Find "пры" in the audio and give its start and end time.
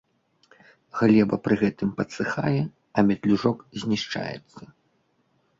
1.47-1.55